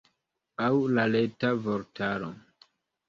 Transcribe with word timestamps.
Aŭ 0.67 0.71
la 0.95 1.05
Reta 1.15 1.53
Vortaro? 1.67 2.33